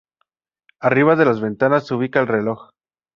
[0.79, 2.71] Arriba de las ventanas se ubica el reloj.